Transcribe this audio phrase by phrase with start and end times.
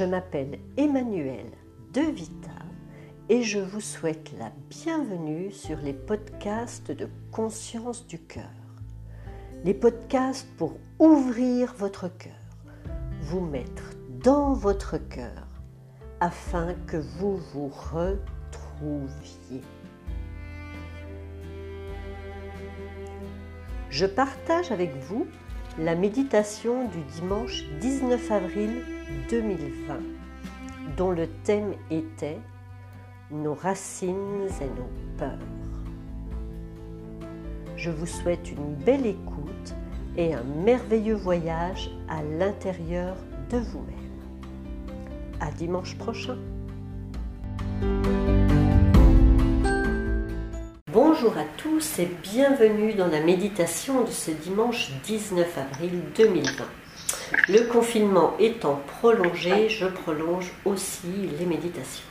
[0.00, 1.44] Je m'appelle Emmanuel
[1.92, 2.48] De Vita
[3.28, 8.48] et je vous souhaite la bienvenue sur les podcasts de Conscience du cœur.
[9.62, 12.32] Les podcasts pour ouvrir votre cœur,
[13.20, 13.90] vous mettre
[14.24, 15.46] dans votre cœur
[16.20, 19.60] afin que vous vous retrouviez.
[23.90, 25.26] Je partage avec vous
[25.78, 28.82] la méditation du dimanche 19 avril
[29.30, 29.94] 2020,
[30.96, 32.38] dont le thème était
[33.30, 35.38] Nos racines et nos peurs.
[37.76, 39.74] Je vous souhaite une belle écoute
[40.16, 43.16] et un merveilleux voyage à l'intérieur
[43.50, 43.96] de vous-même.
[45.40, 46.36] À dimanche prochain.
[50.92, 56.64] Bonjour à tous et bienvenue dans la méditation de ce dimanche 19 avril 2020.
[57.52, 62.06] Le confinement étant prolongé, je prolonge aussi les méditations.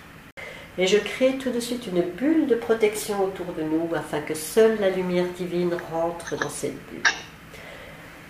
[0.78, 4.34] Et je crée tout de suite une bulle de protection autour de nous afin que
[4.34, 7.04] seule la lumière divine rentre dans cette bulle.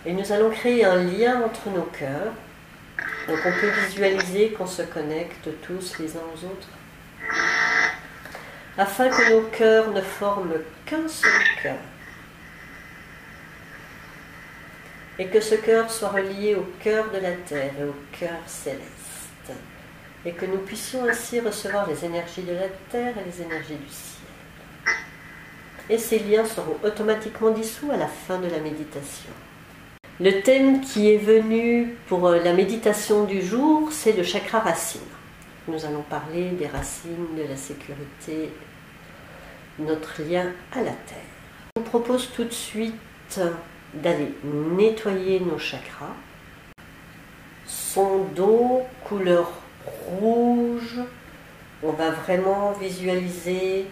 [0.05, 2.33] Et nous allons créer un lien entre nos cœurs.
[3.27, 6.69] Donc on peut visualiser qu'on se connecte tous les uns aux autres
[8.77, 11.31] afin que nos cœurs ne forment qu'un seul
[11.63, 11.75] cœur.
[15.19, 19.51] Et que ce cœur soit relié au cœur de la terre et au cœur céleste.
[20.25, 23.89] Et que nous puissions ainsi recevoir les énergies de la terre et les énergies du
[23.89, 24.95] ciel.
[25.89, 29.31] Et ces liens seront automatiquement dissous à la fin de la méditation.
[30.21, 35.01] Le thème qui est venu pour la méditation du jour, c'est le chakra racine.
[35.67, 38.51] Nous allons parler des racines, de la sécurité,
[39.79, 41.17] notre lien à la terre.
[41.75, 43.39] Je vous propose tout de suite
[43.93, 46.15] d'aller nettoyer nos chakras.
[47.65, 49.51] Son dos, couleur
[50.19, 50.99] rouge.
[51.81, 53.85] On va vraiment visualiser,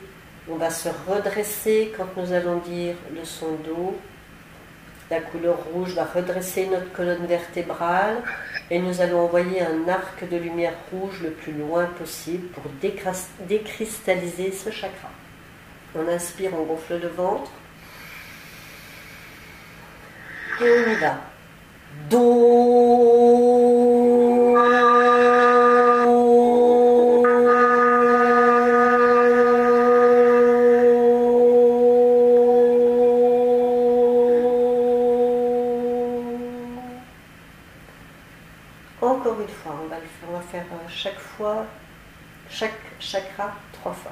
[0.50, 3.96] on va se redresser quand nous allons dire le son d'eau.
[5.10, 8.18] La couleur rouge va redresser notre colonne vertébrale
[8.70, 12.64] et nous allons envoyer un arc de lumière rouge le plus loin possible pour
[13.48, 15.10] décristalliser ce chakra.
[15.96, 17.52] On inspire, on gonfle le ventre.
[20.60, 20.66] Va.
[39.00, 39.98] Encore une fois, on va,
[40.28, 41.68] on va faire euh, chaque fois,
[42.50, 44.12] chaque chakra trois fois.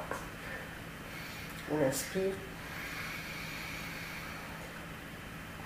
[1.72, 2.34] On inspire.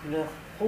[0.02, 0.24] Couleur.
[0.24, 0.49] Do.
[0.62, 0.66] Et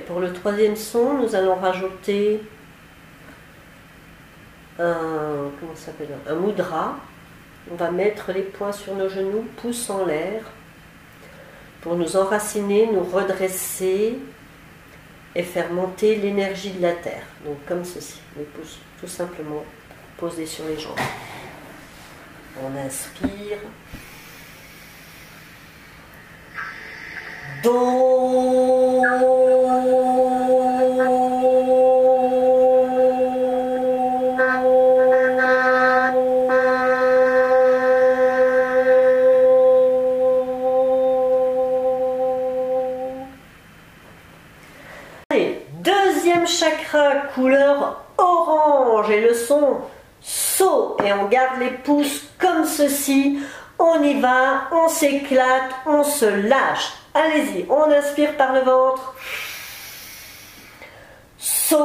[0.00, 2.42] pour le troisième son, nous allons rajouter
[4.80, 5.74] un, comment
[6.28, 6.96] un mudra.
[7.70, 10.42] On va mettre les poings sur nos genoux, pouces en l'air,
[11.82, 14.16] pour nous enraciner, nous redresser
[15.34, 17.26] et faire monter l'énergie de la terre.
[17.44, 19.64] Donc comme ceci, les pouces tout simplement
[20.16, 20.96] posés sur les jambes.
[22.62, 23.58] On inspire.
[27.64, 28.61] Deuxième
[51.62, 53.38] les pouces comme ceci.
[53.78, 56.92] On y va, on s'éclate, on se lâche.
[57.14, 59.14] Allez-y, on inspire par le ventre.
[61.72, 61.78] Un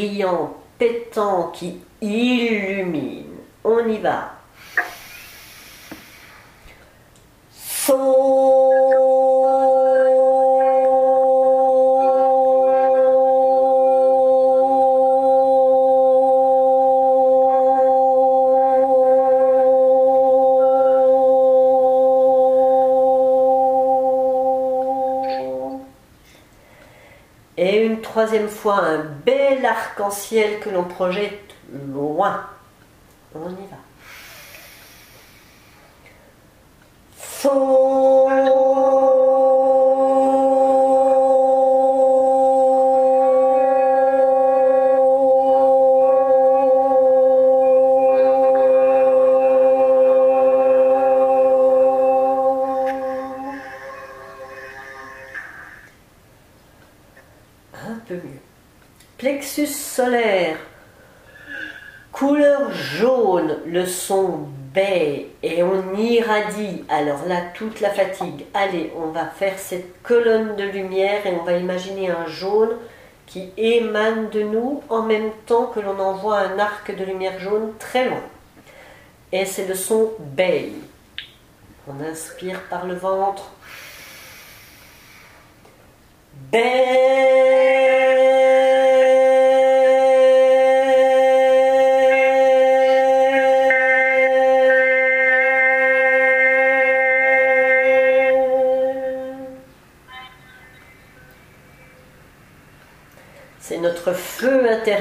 [0.00, 3.26] criant, pétant, qui illumine.
[3.64, 4.32] On y va.
[7.52, 8.30] So
[28.10, 32.46] troisième fois un B arc-en-ciel que l'on projette loin.
[33.34, 33.69] Y
[67.00, 68.44] Alors là, toute la fatigue.
[68.52, 72.76] Allez, on va faire cette colonne de lumière et on va imaginer un jaune
[73.24, 77.72] qui émane de nous en même temps que l'on envoie un arc de lumière jaune
[77.78, 78.20] très loin.
[79.32, 80.72] Et c'est le son baie.
[81.88, 83.50] On inspire par le ventre.
[86.52, 87.19] C'est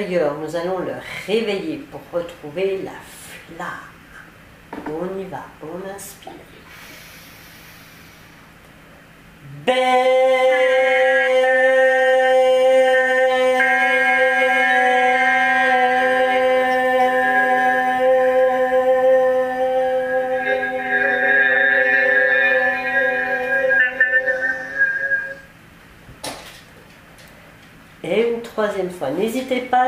[0.10, 0.94] Nous allons le
[1.28, 2.94] réveiller pour retrouver la
[3.56, 3.68] flamme.
[4.88, 6.32] On y va, on inspire.
[9.68, 10.89] Et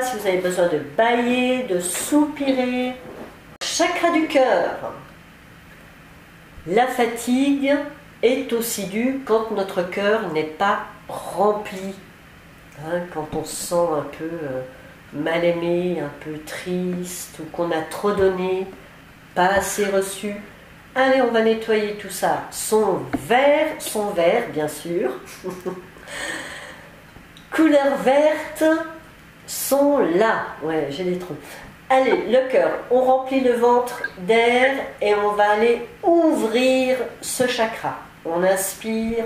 [0.02, 2.94] Si vous avez besoin de bailler, de soupirer.
[3.64, 4.94] Chakra du cœur.
[6.66, 7.76] La fatigue
[8.24, 11.94] est aussi due quand notre cœur n'est pas rempli.
[12.80, 14.62] Hein, quand on se sent un peu euh,
[15.14, 18.66] mal aimé, un peu triste, ou qu'on a trop donné,
[19.36, 20.36] pas assez reçu.
[20.96, 22.44] Allez, on va nettoyer tout ça.
[22.50, 25.12] Son vert, son vert, bien sûr.
[27.52, 28.64] Couleur verte
[29.52, 30.46] sont là.
[30.64, 31.36] Ouais, j'ai des trous.
[31.90, 37.98] Allez, le cœur, on remplit le ventre d'air et on va aller ouvrir ce chakra.
[38.26, 39.26] On inspire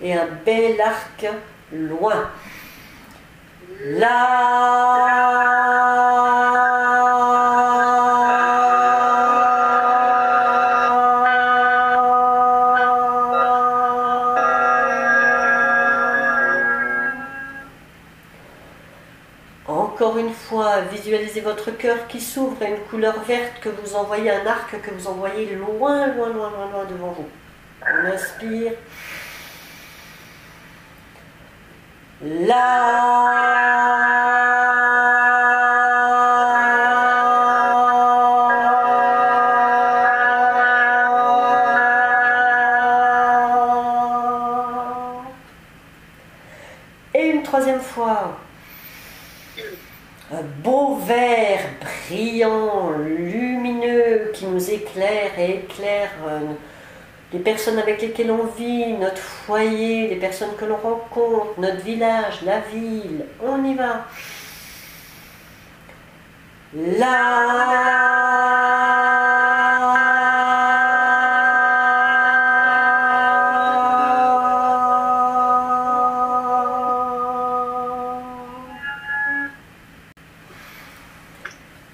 [0.00, 1.26] et un bel arc
[1.72, 2.30] loin.
[3.84, 4.79] Là.
[21.70, 25.54] Cœur qui s'ouvre à une couleur verte que vous envoyez, un arc que vous envoyez
[25.54, 27.28] loin, loin, loin, loin, loin devant vous.
[27.82, 28.72] On inspire.
[32.22, 33.39] Là.
[57.32, 62.42] Les personnes avec lesquelles on vit, notre foyer, les personnes que l'on rencontre, notre village,
[62.42, 63.26] la ville.
[63.44, 64.06] On y va.
[66.72, 68.10] Là.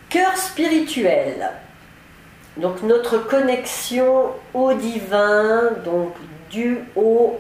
[0.09, 1.51] Cœur spirituel.
[2.57, 6.15] Donc notre connexion au divin, donc
[6.51, 7.39] du haut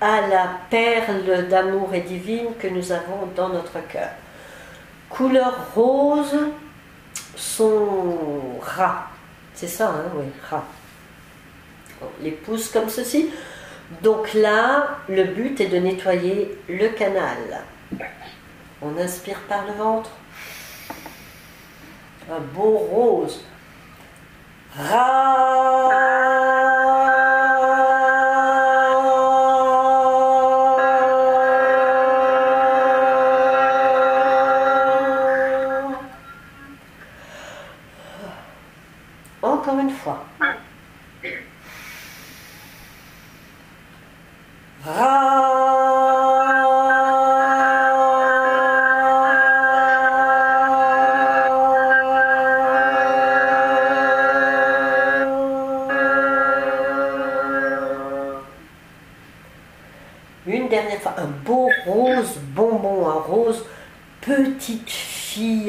[0.00, 4.10] à la perle d'amour et divine que nous avons dans notre cœur.
[5.08, 6.36] Couleur rose,
[7.34, 9.08] son rat.
[9.54, 10.64] C'est ça, hein, oui, rat.
[12.20, 13.30] Les pousse comme ceci.
[14.02, 17.64] Donc là, le but est de nettoyer le canal.
[18.82, 20.10] On inspire par le ventre.
[22.30, 23.42] Un beau rose.
[24.76, 26.47] Ra.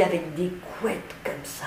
[0.01, 1.65] Avec des couettes comme ça.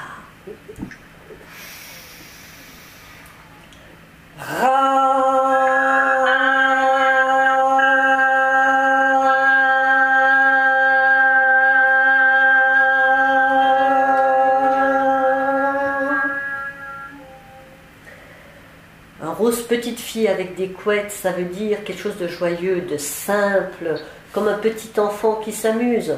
[19.21, 22.97] Un rose petite fille avec des couettes, ça veut dire quelque chose de joyeux, de
[22.97, 23.95] simple,
[24.33, 26.17] comme un petit enfant qui s'amuse.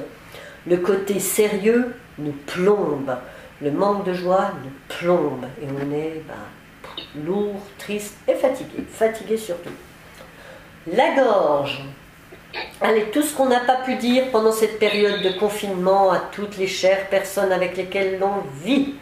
[0.66, 3.16] Le côté sérieux nous plombe,
[3.60, 9.36] le manque de joie nous plombe, et on est ben, lourd, triste et fatigué, fatigué
[9.36, 9.70] surtout.
[10.86, 11.82] La gorge.
[12.80, 16.56] Allez, tout ce qu'on n'a pas pu dire pendant cette période de confinement à toutes
[16.56, 18.94] les chères personnes avec lesquelles l'on vit.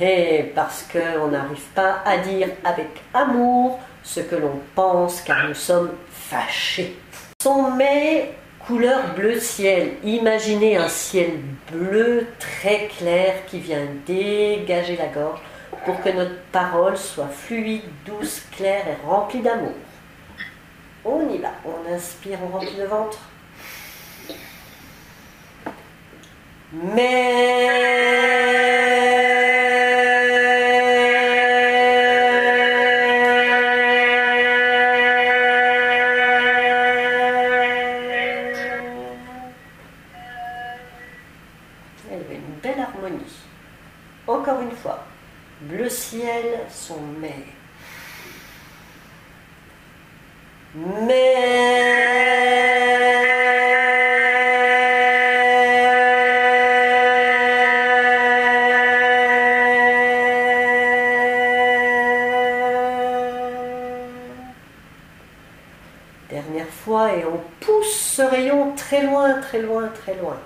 [0.00, 5.54] Et parce qu'on n'arrive pas à dire avec amour ce que l'on pense car nous
[5.54, 6.96] sommes fâchés.
[7.42, 8.32] Son mais
[8.70, 9.94] couleur bleu ciel.
[10.04, 11.40] Imaginez un ciel
[11.72, 15.40] bleu très clair qui vient dégager la gorge
[15.84, 19.74] pour que notre parole soit fluide, douce, claire et remplie d'amour.
[21.04, 21.50] On y va.
[21.64, 23.18] On inspire, on remplit le ventre.
[26.94, 28.20] Mais
[66.30, 70.38] Dernière fois, et on pousse ce rayon très loin, très loin, très loin.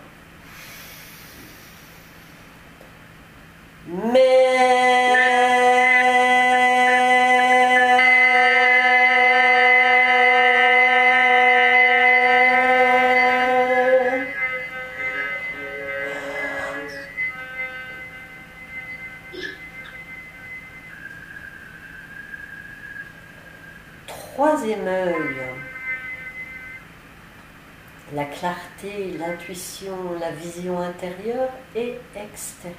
[29.19, 32.75] L'intuition, la vision intérieure et extérieure.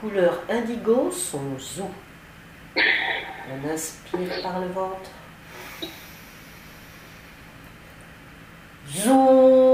[0.00, 1.90] Couleur indigo, son zou.
[2.76, 5.10] On inspire par le ventre.
[8.88, 9.71] Zou.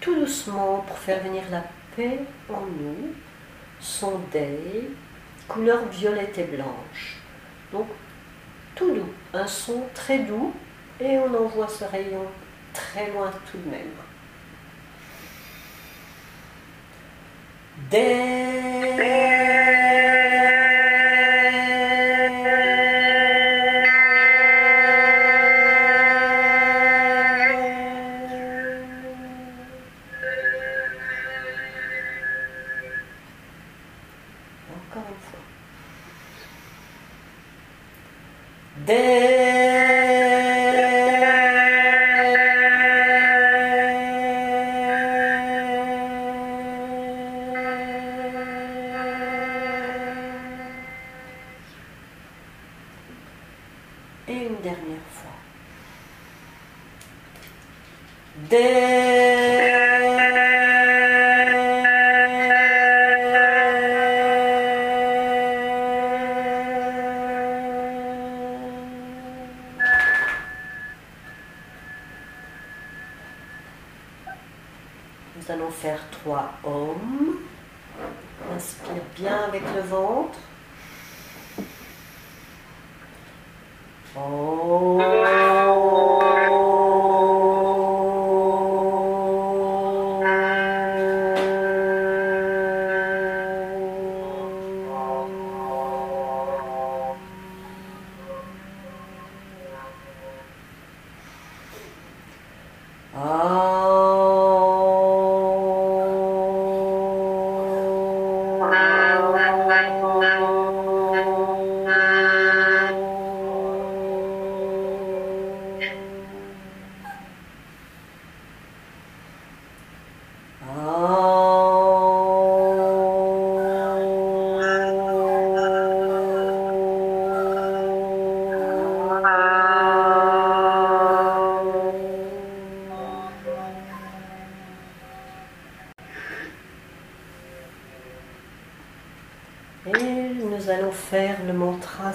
[0.00, 1.62] Tout doucement pour faire venir la
[1.96, 3.14] paix en nous,
[3.80, 4.90] sont des
[5.48, 7.16] couleurs violette et blanche.
[7.72, 7.86] Donc
[8.74, 10.52] tout doux, un son très doux
[11.00, 12.26] et on envoie ce rayon
[12.72, 13.86] très loin tout de même.
[17.90, 19.51] Des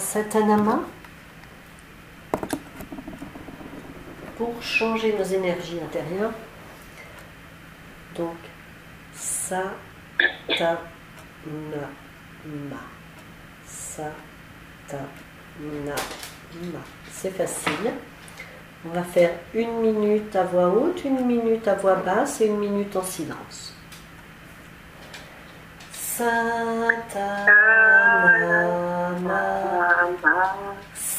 [0.07, 0.79] Satanama
[4.37, 6.31] pour changer nos énergies intérieures.
[8.15, 8.37] Donc,
[9.13, 10.87] Satanama.
[13.65, 15.01] Satanama.
[17.11, 17.91] C'est facile.
[18.85, 22.59] On va faire une minute à voix haute, une minute à voix basse et une
[22.59, 23.75] minute en silence.
[25.91, 26.56] Satanama.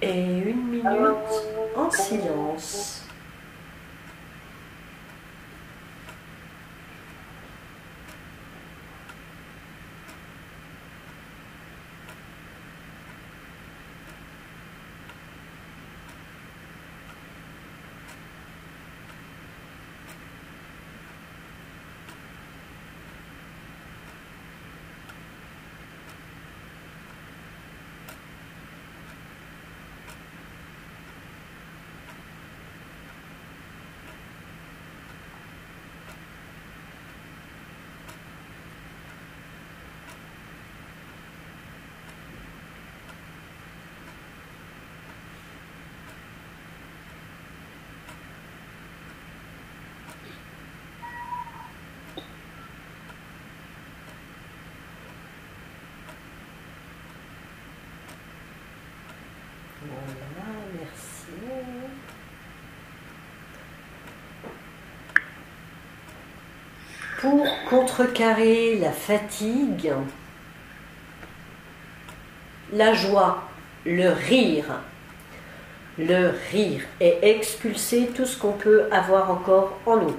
[0.00, 0.86] Et une minute
[1.76, 3.07] en silence.
[67.68, 69.92] Contrecarrer la fatigue,
[72.72, 73.42] la joie,
[73.84, 74.80] le rire,
[75.98, 80.16] le rire et expulser tout ce qu'on peut avoir encore en nous.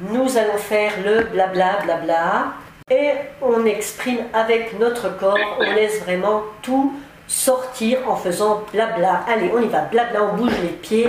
[0.00, 2.54] Nous allons faire le blabla blabla
[2.90, 6.94] et on exprime avec notre corps, on laisse vraiment tout
[7.26, 9.24] sortir en faisant blabla.
[9.28, 11.08] Allez, on y va, blabla, on bouge les pieds.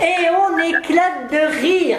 [0.00, 1.98] et on éclate de rire.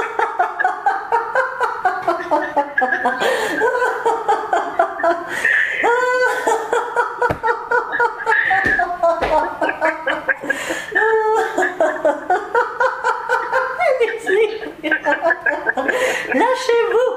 [16.32, 17.10] Lâchez-vous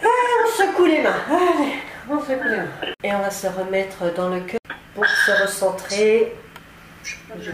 [0.00, 1.10] on secoue les mains.
[2.08, 2.66] On secoue les mains.
[3.02, 4.60] Et on va se remettre dans le cœur
[4.94, 6.34] pour se recentrer.
[7.04, 7.50] Je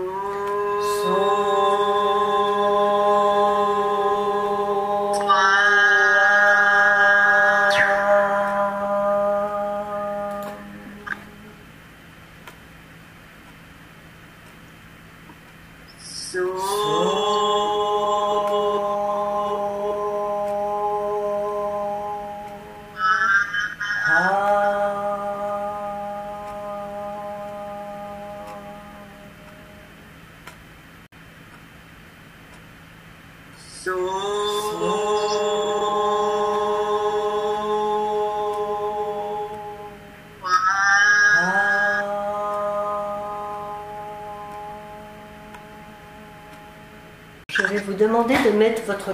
[0.00, 1.49] So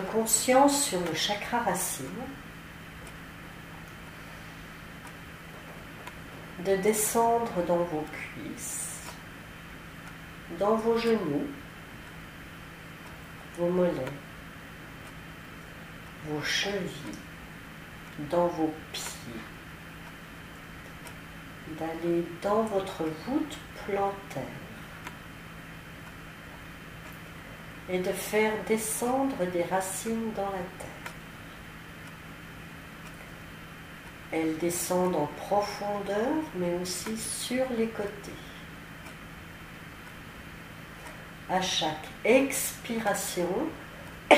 [0.00, 2.06] conscience sur le chakra racine,
[6.64, 9.00] de descendre dans vos cuisses,
[10.58, 11.46] dans vos genoux,
[13.58, 14.12] vos mollets,
[16.28, 17.18] vos chevilles,
[18.30, 19.42] dans vos pieds,
[21.78, 24.65] d'aller dans votre voûte plantaire
[27.88, 31.12] et de faire descendre des racines dans la terre.
[34.32, 38.32] Elles descendent en profondeur, mais aussi sur les côtés.
[41.48, 43.48] À chaque expiration,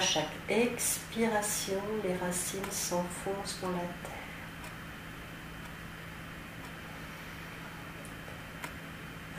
[0.00, 4.23] chaque expiration, les racines s'enfoncent dans la terre.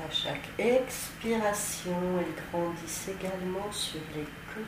[0.06, 4.66] À chaque expiration, elles grandissent également sur les côtés.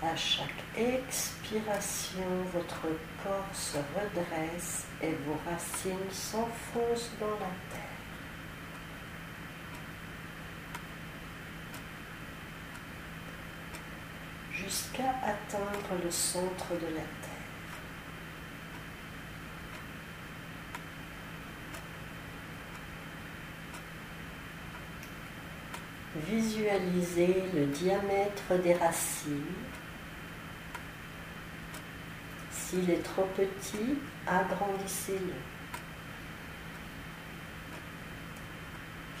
[0.00, 2.20] À chaque expiration,
[2.52, 2.86] votre
[3.24, 7.80] corps se redresse et vos racines s'enfoncent dans la terre.
[14.52, 17.23] Jusqu'à atteindre le centre de la terre.
[26.16, 29.42] Visualisez le diamètre des racines.
[32.52, 35.34] S'il est trop petit, agrandissez-le.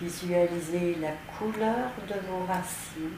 [0.00, 3.10] Visualisez la couleur de vos racines.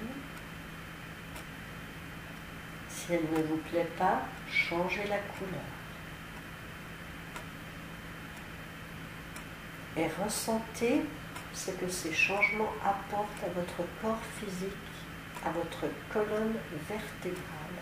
[2.89, 5.61] Si elle ne vous plaît pas, changez la couleur.
[9.99, 11.03] Et ressentez
[11.57, 14.73] ce que ces changements apportent à votre corps physique,
[15.45, 17.81] à votre colonne vertébrale.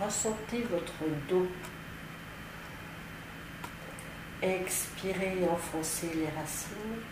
[0.00, 1.46] Ressentez votre dos.
[4.40, 7.02] Expirez et enfoncez les racines.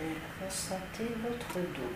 [0.00, 1.94] Et ressentez votre dos.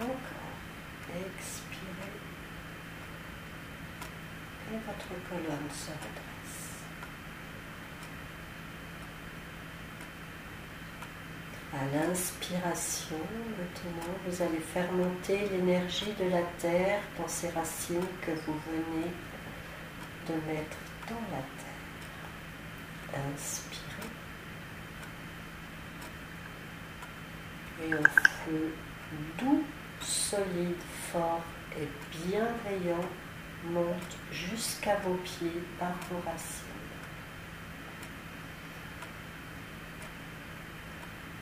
[0.00, 0.42] Encore.
[1.08, 1.71] Expirez.
[4.72, 6.32] Votre colonne se redresse.
[11.74, 13.18] À l'inspiration,
[13.58, 19.10] maintenant, vous allez faire monter l'énergie de la terre dans ces racines que vous venez
[20.26, 23.20] de mettre dans la terre.
[23.34, 24.08] Inspirez.
[27.84, 28.02] Et au
[28.46, 28.74] feu
[29.38, 29.64] doux,
[30.00, 30.80] solide,
[31.12, 31.42] fort
[31.78, 31.88] et
[32.26, 33.06] bienveillant
[33.64, 36.66] monte jusqu'à vos pieds par vos racines.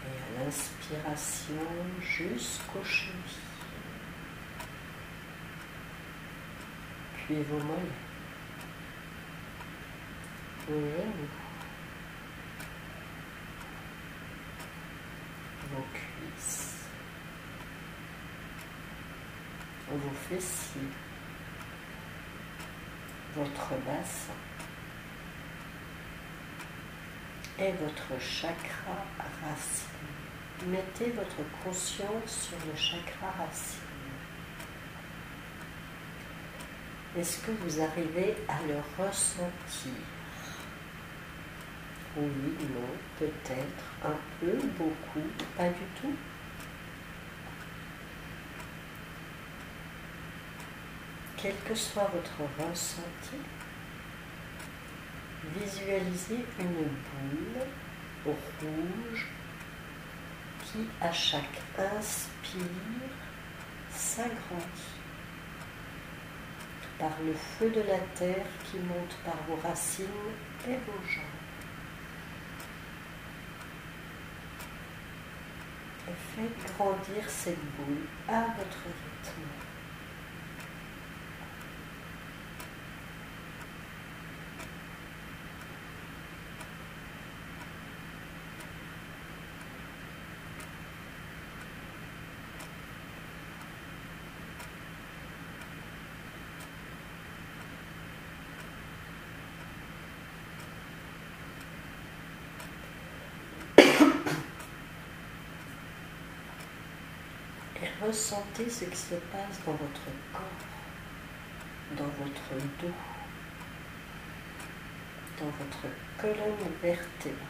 [0.04, 1.54] Et à l'inspiration
[2.00, 3.14] jusqu'aux chevilles.
[7.14, 7.78] Puis vos mollets.
[15.72, 16.86] Vos cuisses.
[19.88, 21.09] Vos fessiers.
[23.34, 24.34] Votre bassin.
[27.58, 29.04] Et votre chakra
[29.42, 29.86] racine.
[30.66, 33.80] Mettez votre conscience sur le chakra racine.
[37.18, 39.92] Est-ce que vous arrivez à le ressentir?
[42.16, 42.88] Oui, non,
[43.18, 46.14] peut-être, un peu, beaucoup, pas du tout.
[51.42, 53.38] Quel que soit votre ressenti,
[55.58, 59.26] visualisez une boule rouge
[60.62, 62.60] qui, à chaque inspire,
[63.90, 65.00] s'agrandit
[66.98, 70.06] par le feu de la terre qui monte par vos racines
[70.68, 71.24] et vos jambes.
[76.06, 79.69] Et faites grandir cette boule à votre rythme.
[108.04, 110.42] Ressentez ce qui se passe dans votre corps,
[111.96, 112.94] dans votre dos,
[115.38, 115.86] dans votre
[116.18, 117.46] colonne vertébrale.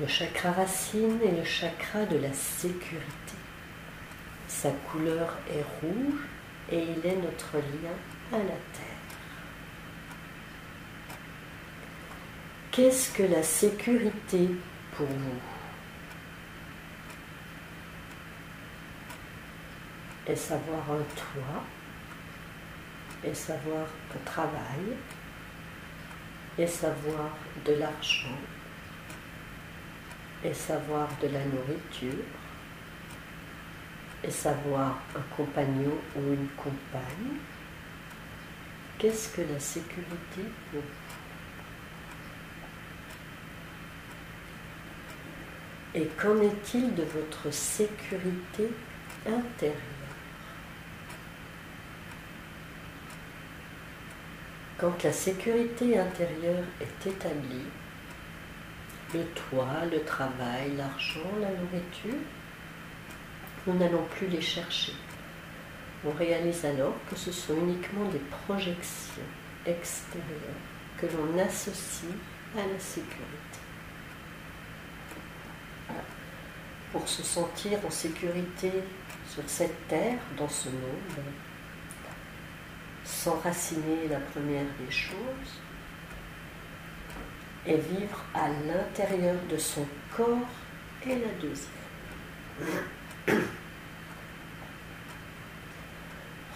[0.00, 3.04] Le chakra racine est le chakra de la sécurité.
[4.48, 6.20] Sa couleur est rouge
[6.72, 7.92] et il est notre lien
[8.32, 8.89] à la terre.
[12.72, 14.48] Qu'est-ce que la sécurité
[14.96, 15.40] pour vous?
[20.24, 21.64] Est-ce avoir un toit?
[23.24, 24.96] Est-ce avoir un travail?
[26.56, 28.38] Est-ce avoir de l'argent?
[30.44, 32.24] Est-ce avoir de la nourriture?
[34.22, 37.36] Est-ce avoir un compagnon ou une compagne?
[38.96, 41.19] Qu'est-ce que la sécurité pour vous?
[45.94, 48.70] Et qu'en est-il de votre sécurité
[49.26, 49.76] intérieure?
[54.78, 57.66] Quand la sécurité intérieure est établie,
[59.12, 62.20] le toit, le travail, l'argent, la nourriture,
[63.66, 64.92] nous n'allons plus les chercher.
[66.06, 69.22] On réalise alors que ce sont uniquement des projections
[69.66, 70.60] extérieures
[70.96, 72.12] que l'on associe
[72.56, 73.69] à la sécurité.
[76.92, 78.72] Pour se sentir en sécurité
[79.28, 81.24] sur cette terre, dans ce monde,
[83.04, 85.60] s'enraciner la première des choses
[87.66, 90.48] et vivre à l'intérieur de son corps
[91.06, 91.70] et la deuxième.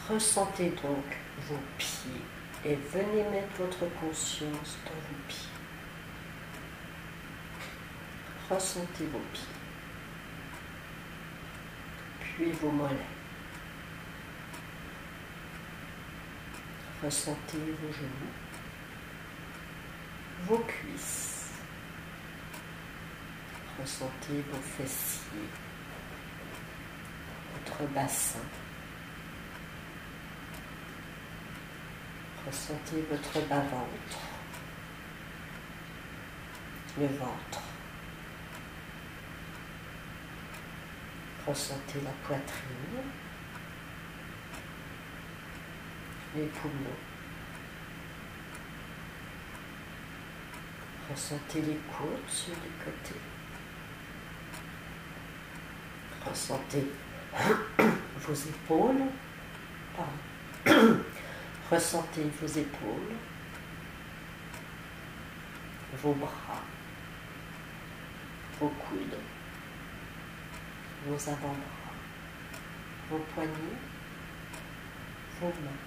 [0.09, 1.05] Ressentez donc
[1.49, 2.21] vos pieds
[2.65, 5.49] et venez mettre votre conscience dans vos pieds.
[8.51, 9.64] Ressentez vos pieds
[12.37, 12.97] puis vos mollets.
[17.03, 18.33] Ressentez vos genoux,
[20.47, 21.51] vos cuisses.
[23.81, 25.49] Ressentez vos fessiers,
[27.53, 28.39] votre bassin.
[32.47, 34.19] Ressentez votre bas-ventre,
[36.99, 37.63] le ventre,
[41.47, 43.03] Ressentez la poitrine,
[46.35, 47.01] les poumons.
[51.11, 53.21] Ressentez les côtes sur les côtés.
[56.27, 56.87] Ressentez
[58.21, 59.03] vos épaules.
[61.71, 63.17] Ressentez vos épaules,
[66.03, 66.63] vos bras,
[68.61, 69.19] vos coudes,
[71.07, 71.95] vos avant-bras,
[73.11, 73.79] vos poignets,
[75.41, 75.83] vos mains.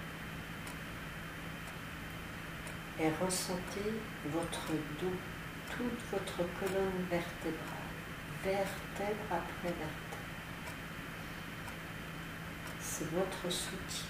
[2.99, 3.93] Et ressentez
[4.25, 5.17] votre dos,
[5.69, 7.93] toute votre colonne vertébrale,
[8.43, 9.97] vertèbre après vertèbre.
[12.79, 14.07] C'est votre soutien.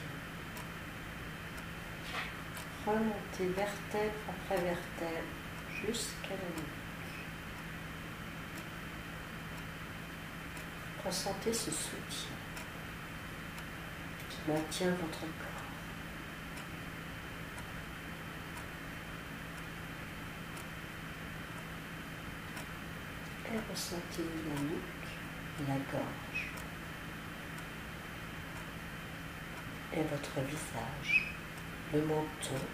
[2.86, 5.28] Remontez vertèbre après vertèbre
[5.86, 6.87] jusqu'à la nuque.
[11.08, 12.36] Ressentez ce soutien
[14.30, 15.58] qui maintient votre corps.
[23.54, 26.52] Et ressentez la nuque, la gorge
[29.94, 31.34] et votre visage,
[31.94, 32.66] le menton,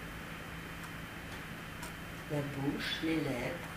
[2.32, 3.70] la bouche, les lèvres,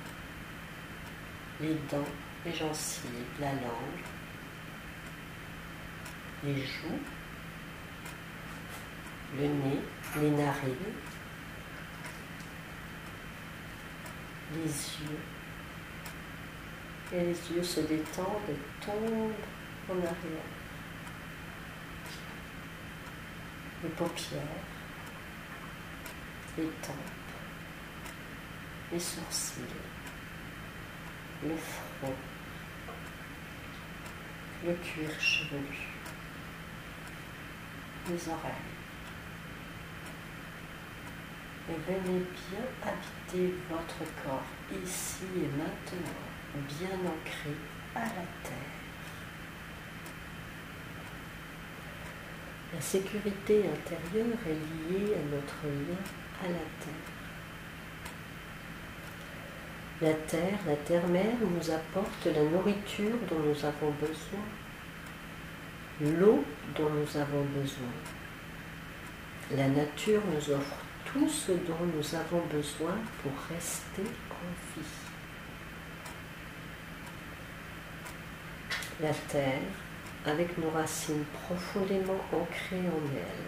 [1.61, 2.13] les dents,
[2.47, 4.16] les gencives, la langue,
[6.45, 7.01] les joues,
[9.37, 9.81] le nez,
[10.21, 10.75] les narines,
[14.55, 15.21] les yeux.
[17.13, 19.33] Et les yeux se détendent et tombent
[19.89, 20.51] en arrière.
[23.83, 24.41] Les paupières,
[26.59, 26.95] les tempes,
[28.93, 29.61] les sourcils,
[31.45, 32.15] le front,
[34.65, 35.96] le cuir chevelu,
[38.09, 38.77] les oreilles.
[41.69, 44.43] Et venez bien habiter votre corps
[44.85, 46.23] ici et maintenant,
[46.69, 47.55] bien ancré
[47.95, 48.77] à la terre.
[52.75, 55.97] La sécurité intérieure est liée à notre lien
[56.45, 57.17] à la terre.
[60.03, 64.45] La terre, la terre-mère nous apporte la nourriture dont nous avons besoin,
[66.01, 66.45] l'eau
[66.77, 67.95] dont nous avons besoin.
[69.57, 74.37] La nature nous offre tout ce dont nous avons besoin pour rester en.
[79.01, 79.61] La terre,
[80.25, 83.47] avec nos racines profondément ancrées en elle,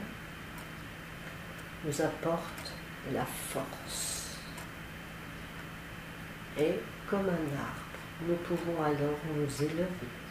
[1.84, 2.72] nous apporte
[3.12, 4.38] la force.
[6.58, 6.74] Et
[7.08, 10.27] comme un arbre, nous pouvons alors nous élever.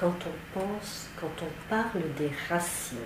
[0.00, 2.96] Quand on pense, quand on parle des racines,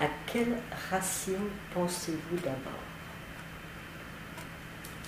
[0.00, 0.58] à quelles
[0.90, 2.82] racines pensez-vous d'abord?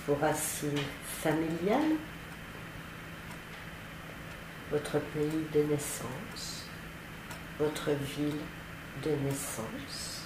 [0.07, 1.97] Vos racines familiales?
[4.71, 6.65] Votre pays de naissance?
[7.59, 8.39] Votre ville
[9.03, 10.25] de naissance?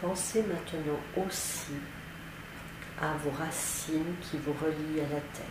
[0.00, 1.74] Pensez maintenant aussi
[3.00, 5.46] à vos racines qui vous relient à la terre,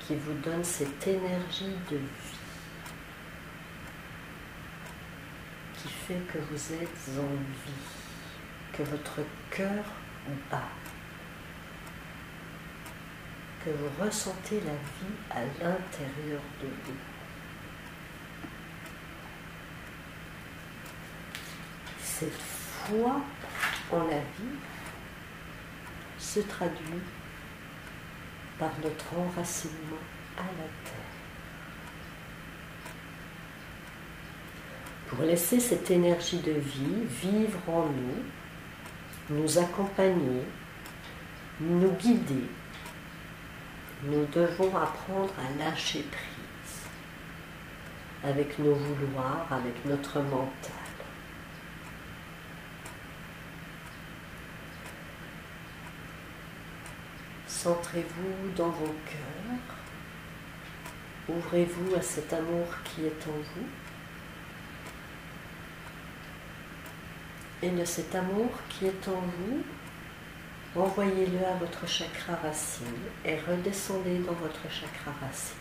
[0.00, 2.38] qui vous donnent cette énergie de vie,
[5.74, 9.20] qui fait que vous êtes en vie, que votre
[9.50, 9.84] cœur
[10.50, 10.68] bat,
[13.64, 16.94] que vous ressentez la vie à l'intérieur de vous.
[22.02, 23.20] Cette foi
[23.92, 24.56] en la vie
[26.18, 27.02] se traduit
[28.58, 30.02] par notre enracinement
[30.36, 31.16] à la terre.
[35.08, 40.42] Pour laisser cette énergie de vie vivre en nous, nous accompagner,
[41.60, 42.48] nous guider,
[44.02, 46.36] nous devons apprendre à lâcher prise
[48.24, 50.85] avec nos vouloirs, avec notre mental.
[57.66, 59.76] Centrez-vous dans vos cœurs.
[61.28, 63.66] Ouvrez-vous à cet amour qui est en vous.
[67.62, 69.64] Et de cet amour qui est en vous,
[70.80, 72.86] envoyez-le à votre chakra racine
[73.24, 75.56] et redescendez dans votre chakra racine.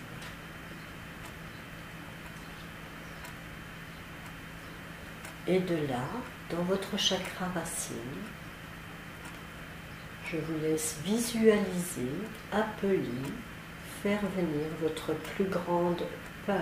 [5.47, 6.05] Et de là,
[6.51, 7.95] dans votre chakra racine,
[10.31, 12.11] je vous laisse visualiser,
[12.51, 12.99] appeler,
[14.01, 16.01] faire venir votre plus grande
[16.45, 16.55] peur.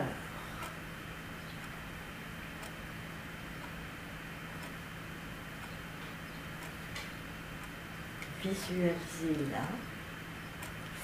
[8.43, 9.63] Visualisez-la,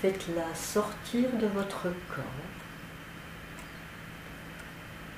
[0.01, 1.83] faites-la sortir de votre
[2.13, 2.49] corps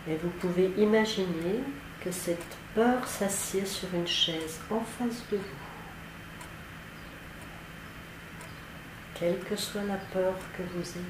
[0.07, 1.63] et vous pouvez imaginer
[2.03, 5.70] que cette peur s'assied sur une chaise en face de vous.
[9.22, 11.05] Quelle que soit la peur que vous ayez.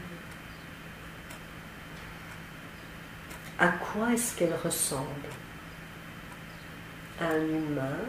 [3.58, 5.30] À quoi est-ce qu'elle ressemble?
[7.22, 8.00] À un humain,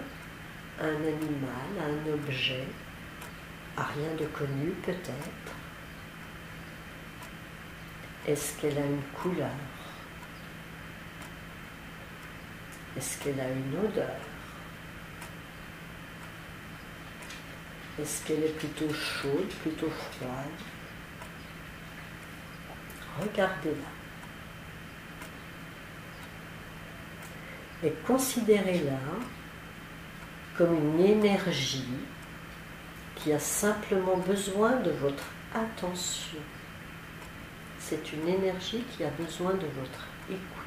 [0.81, 2.67] à un animal, à un objet,
[3.77, 5.55] à rien de connu peut-être?
[8.27, 9.51] Est-ce qu'elle a une couleur?
[12.97, 14.32] Est-ce qu'elle a une odeur?
[18.01, 20.31] Est-ce qu'elle est plutôt chaude, plutôt froide?
[23.21, 23.93] Regardez-la.
[27.87, 28.99] Et considérez-la
[30.57, 31.85] comme une énergie
[33.17, 35.25] qui a simplement besoin de votre
[35.55, 36.39] attention.
[37.79, 40.62] C'est une énergie qui a besoin de votre écoute.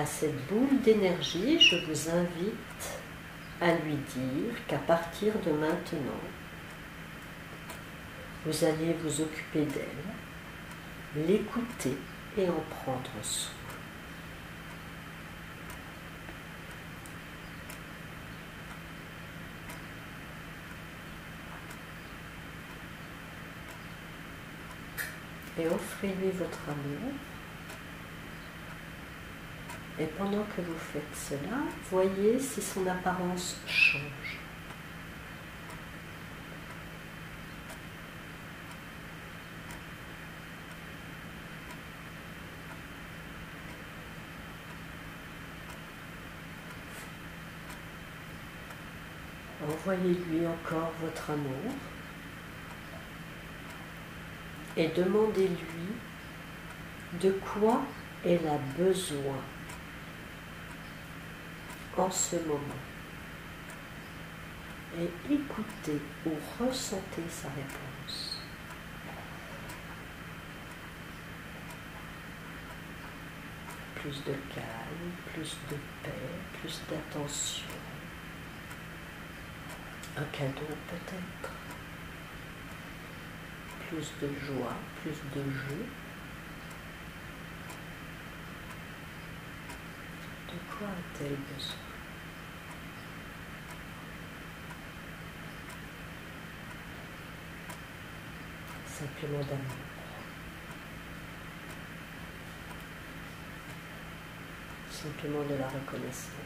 [0.00, 3.00] À cette boule d'énergie, je vous invite
[3.60, 6.22] à lui dire qu'à partir de maintenant,
[8.46, 11.98] vous allez vous occuper d'elle, l'écouter
[12.38, 13.52] et en prendre soin.
[25.58, 27.12] Et offrez-lui votre amour
[30.00, 31.58] et pendant que vous faites cela,
[31.90, 34.38] voyez si son apparence change.
[49.62, 51.74] Envoyez-lui encore votre amour
[54.78, 55.58] et demandez-lui
[57.20, 57.82] de quoi
[58.24, 59.36] elle a besoin
[61.96, 62.80] en ce moment.
[64.98, 68.42] Et écoutez ou ressentez sa réponse.
[73.94, 77.66] Plus de calme, plus de paix, plus d'attention.
[80.16, 81.52] Un cadeau peut-être.
[83.88, 85.86] Plus de joie, plus de jeu.
[90.80, 91.76] De quoi a-t-elle besoin
[98.86, 99.60] Simplement d'amour.
[104.90, 106.39] Simplement de la reconnaissance.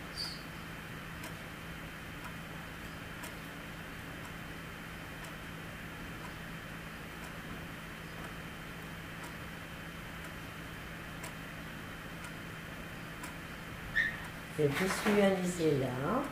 [14.58, 16.22] Et visualisez-la.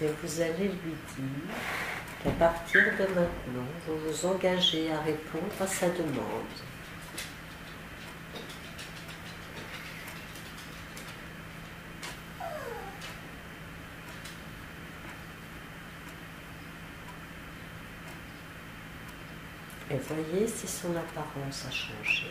[0.00, 1.54] Et vous allez lui dire
[2.22, 6.44] qu'à partir de maintenant, vous vous engagez à répondre à sa demande.
[19.90, 22.26] Et voyez si son apparence a changé.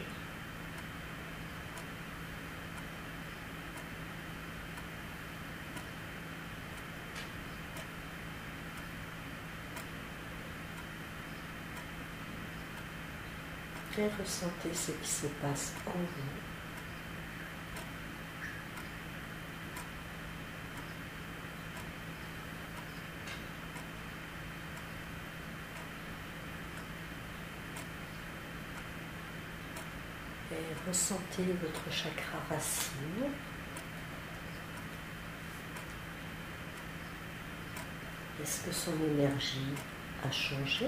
[14.06, 15.98] Ressentez ce qui se passe en vous.
[30.52, 33.32] Et ressentez votre chakra racine.
[38.42, 39.74] Est-ce que son énergie
[40.24, 40.88] a changé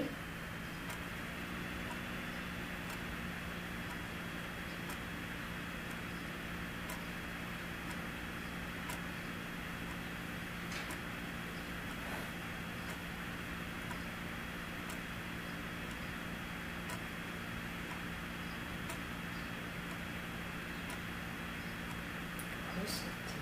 [22.80, 23.40] ressentir.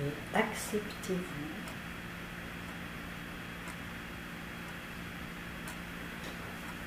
[0.00, 0.12] Et
[0.68, 1.16] acceptez-vous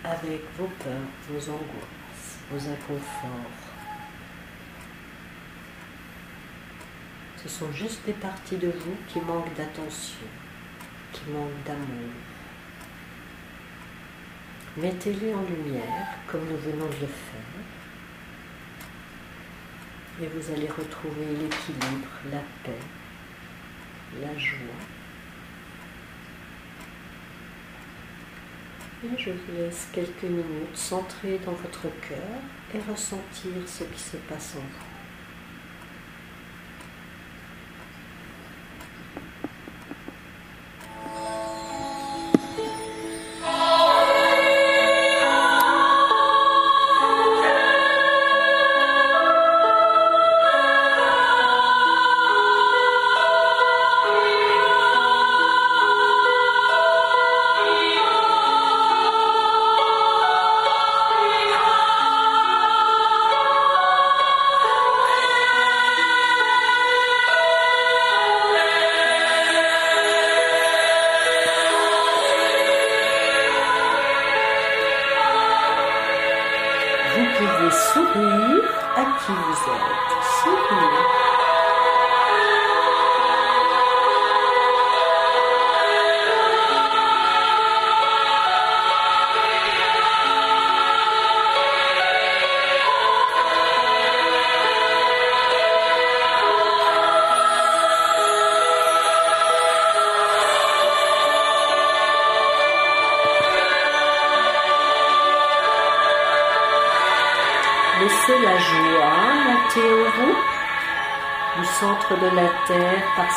[0.03, 0.93] avec vos peurs,
[1.29, 3.51] vos angoisses, vos inconforts.
[7.41, 10.27] Ce sont juste des parties de vous qui manquent d'attention,
[11.11, 12.11] qui manquent d'amour.
[14.77, 17.41] Mettez-les en lumière comme nous venons de le faire
[20.21, 22.77] et vous allez retrouver l'équilibre, la paix,
[24.19, 24.57] la joie.
[29.03, 32.41] Et je vous laisse quelques minutes centrer dans votre cœur
[32.73, 34.90] et ressentir ce qui se passe en vous.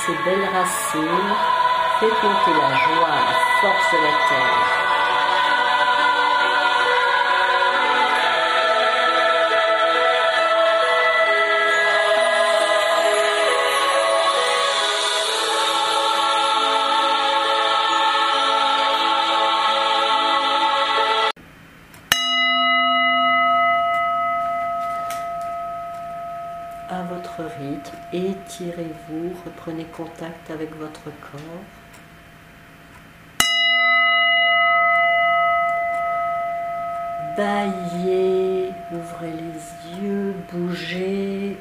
[0.07, 1.34] Ses belles racines.
[1.98, 4.84] Faites monter la joie, la force de la terre.
[26.90, 27.96] à votre rythme,
[29.05, 31.40] étirez-vous, reprenez contact avec votre corps.
[37.36, 41.57] Baillez, ouvrez les yeux, bougez.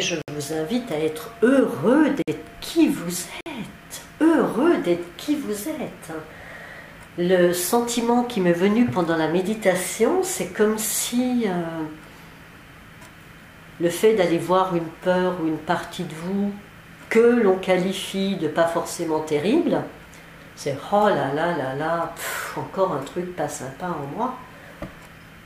[0.00, 3.12] Je vous invite à être heureux d'être qui vous
[3.46, 4.02] êtes.
[4.22, 6.12] Heureux d'être qui vous êtes.
[7.18, 11.52] Le sentiment qui m'est venu pendant la méditation, c'est comme si euh,
[13.78, 16.50] le fait d'aller voir une peur ou une partie de vous
[17.10, 19.82] que l'on qualifie de pas forcément terrible,
[20.56, 22.14] c'est oh là là là là,
[22.56, 24.34] encore un truc pas sympa en moi.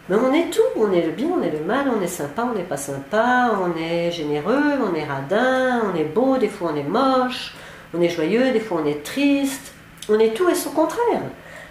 [0.09, 2.47] Mais on est tout, on est le bien, on est le mal, on est sympa,
[2.51, 6.73] on n'est pas sympa, on est généreux, on est radin, on est beau, des fois
[6.75, 7.55] on est moche,
[7.95, 9.73] on est joyeux, des fois on est triste,
[10.11, 11.23] on est tout et son contraire.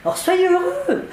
[0.04, 1.04] Alors soyez heureux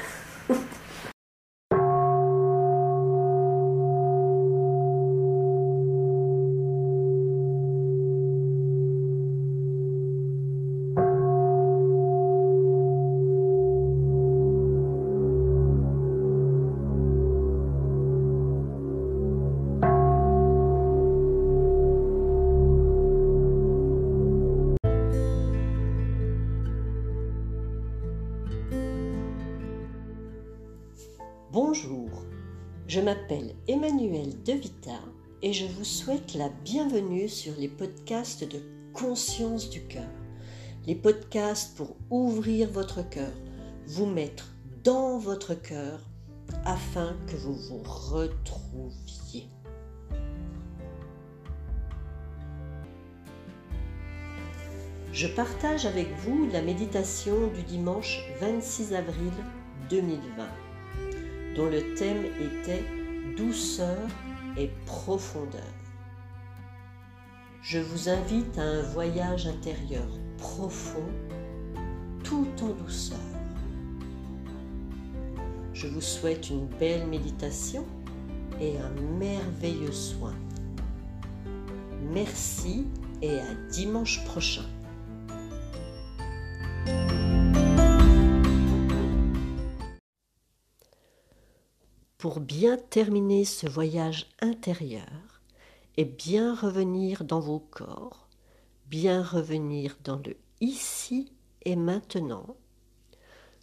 [31.53, 32.09] Bonjour,
[32.87, 35.01] je m'appelle Emmanuel Devita
[35.43, 38.61] et je vous souhaite la bienvenue sur les podcasts de
[38.93, 40.07] Conscience du cœur.
[40.87, 43.33] Les podcasts pour ouvrir votre cœur,
[43.89, 45.99] vous mettre dans votre cœur
[46.65, 49.49] afin que vous vous retrouviez.
[55.13, 59.33] Je partage avec vous la méditation du dimanche 26 avril
[59.91, 60.70] 2020.
[61.57, 62.85] Dont le thème était
[63.37, 64.07] douceur
[64.57, 65.61] et profondeur.
[67.63, 70.07] Je vous invite à un voyage intérieur
[70.39, 71.07] profond
[72.25, 73.19] tout en douceur.
[75.73, 77.85] Je vous souhaite une belle méditation
[78.61, 80.35] et un merveilleux soin.
[82.13, 82.87] Merci
[83.23, 84.65] et à dimanche prochain.
[92.21, 95.41] Pour bien terminer ce voyage intérieur
[95.97, 98.29] et bien revenir dans vos corps,
[98.89, 102.57] bien revenir dans le ici et maintenant,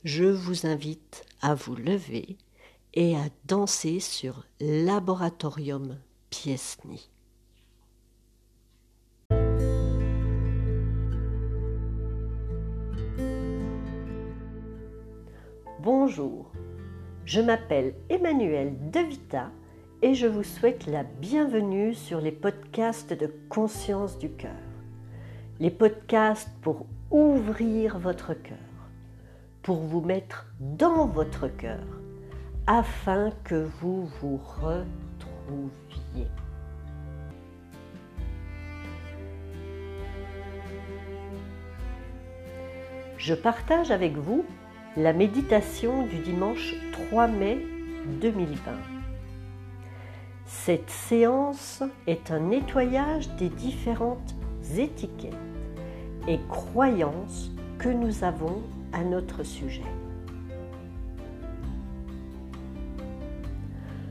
[0.04, 2.36] je vous invite à vous lever
[2.96, 6.00] et à danser sur Laboratorium
[6.32, 7.12] Piesny.
[15.80, 16.52] Bonjour,
[17.28, 19.52] je m'appelle Emmanuel Devita
[20.02, 24.56] et je vous souhaite la bienvenue sur les podcasts de Conscience du cœur.
[25.60, 28.58] Les podcasts pour ouvrir votre cœur,
[29.62, 31.84] pour vous mettre dans votre cœur,
[32.66, 36.28] afin que vous vous retrouviez.
[43.18, 44.46] Je partage avec vous
[44.98, 46.74] la méditation du dimanche
[47.10, 47.60] 3 mai
[48.20, 48.72] 2020.
[50.48, 54.34] Cette séance est un nettoyage des différentes
[54.76, 55.34] étiquettes
[56.28, 59.84] et croyances que nous avons à notre sujet.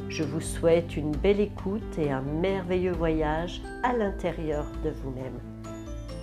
[0.08, 5.40] Je vous souhaite une belle écoute et un merveilleux voyage à l'intérieur de vous-même.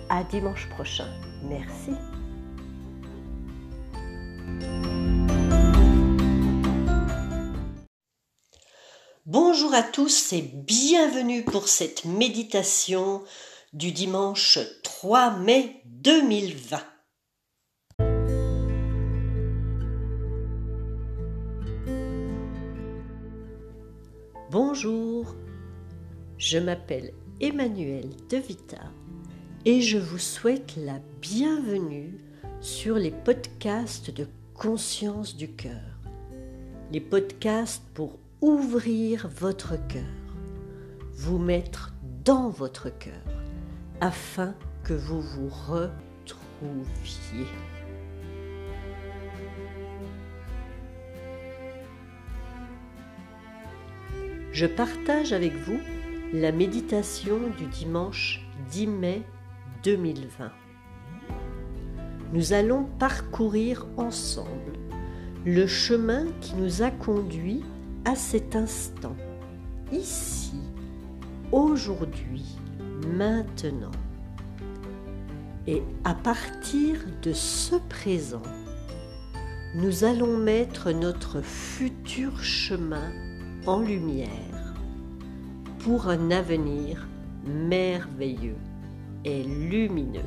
[0.08, 1.06] À dimanche prochain.
[1.50, 1.92] Merci.
[9.54, 13.22] Bonjour à tous et bienvenue pour cette méditation
[13.72, 16.80] du dimanche 3 mai 2020.
[24.50, 25.36] Bonjour,
[26.36, 28.82] je m'appelle Emmanuel Devita
[29.64, 32.18] et je vous souhaite la bienvenue
[32.60, 36.00] sur les podcasts de conscience du cœur.
[36.90, 40.02] Les podcasts pour ouvrir votre cœur,
[41.14, 41.94] vous mettre
[42.26, 43.24] dans votre cœur
[44.02, 47.46] afin que vous vous retrouviez.
[54.52, 55.80] Je partage avec vous
[56.34, 59.22] la méditation du dimanche 10 mai
[59.84, 60.52] 2020.
[62.34, 64.74] Nous allons parcourir ensemble
[65.46, 67.64] le chemin qui nous a conduits
[68.04, 69.16] à cet instant,
[69.92, 70.60] ici,
[71.52, 72.44] aujourd'hui,
[73.16, 73.90] maintenant.
[75.66, 78.42] Et à partir de ce présent,
[79.74, 83.10] nous allons mettre notre futur chemin
[83.66, 84.74] en lumière
[85.78, 87.08] pour un avenir
[87.46, 88.58] merveilleux
[89.24, 90.20] et lumineux.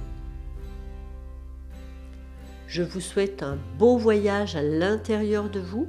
[2.68, 5.88] Je vous souhaite un beau voyage à l'intérieur de vous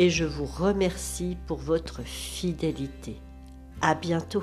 [0.00, 3.16] et je vous remercie pour votre fidélité.
[3.82, 4.42] À bientôt.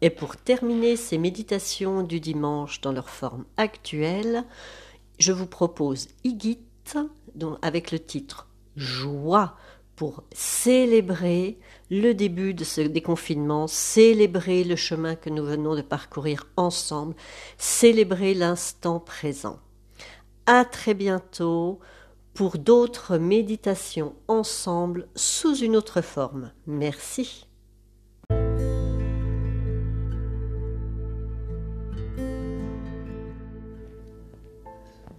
[0.00, 4.44] Et pour terminer ces méditations du dimanche dans leur forme actuelle,
[5.18, 6.58] je vous propose Igit
[7.60, 9.58] avec le titre Joie
[9.94, 11.58] pour célébrer
[11.90, 17.14] le début de ce déconfinement, célébrer le chemin que nous venons de parcourir ensemble,
[17.58, 19.58] célébrer l'instant présent.
[20.46, 21.80] À très bientôt
[22.34, 26.50] pour d'autres méditations ensemble sous une autre forme.
[26.66, 27.46] Merci.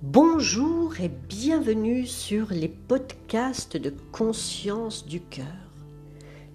[0.04, 5.46] Bonjour et bienvenue sur les podcasts de conscience du cœur.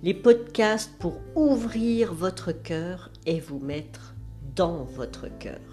[0.05, 4.15] Les podcasts pour ouvrir votre cœur et vous mettre
[4.55, 5.70] dans votre cœur.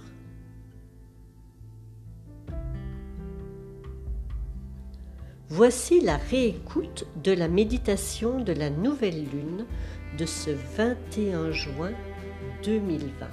[5.50, 9.66] Voici la réécoute de la méditation de la nouvelle lune
[10.18, 11.92] de ce 21 juin
[12.66, 13.28] 2020.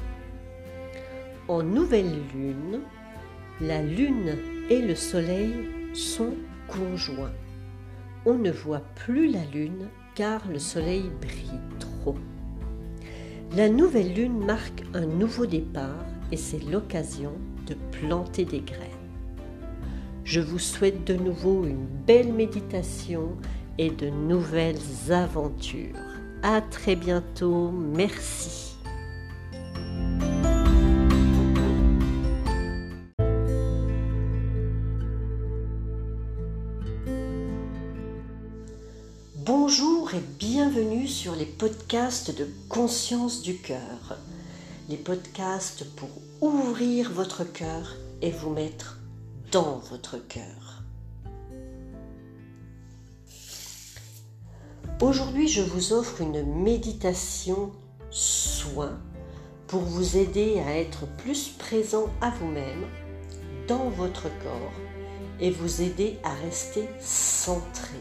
[1.48, 2.82] En nouvelle lune,
[3.60, 4.38] la lune
[4.70, 5.54] et le soleil
[5.92, 6.34] sont
[6.68, 7.34] conjoints.
[8.26, 12.16] On ne voit plus la lune car le soleil brille trop.
[13.56, 17.32] La nouvelle lune marque un nouveau départ et c'est l'occasion
[17.66, 18.93] de planter des graines.
[20.24, 23.36] Je vous souhaite de nouveau une belle méditation
[23.76, 25.94] et de nouvelles aventures.
[26.42, 27.70] À très bientôt.
[27.70, 28.74] Merci.
[39.44, 44.16] Bonjour et bienvenue sur les podcasts de Conscience du cœur.
[44.88, 46.08] Les podcasts pour
[46.40, 49.03] ouvrir votre cœur et vous mettre
[49.54, 50.82] dans votre cœur.
[55.00, 57.70] Aujourd'hui, je vous offre une méditation
[58.10, 58.98] soin
[59.68, 62.84] pour vous aider à être plus présent à vous-même,
[63.68, 64.72] dans votre corps
[65.38, 68.00] et vous aider à rester centré.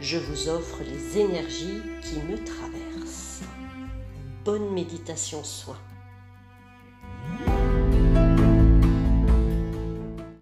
[0.00, 3.40] Je vous offre les énergies qui me traversent.
[4.44, 5.78] Bonne méditation soin.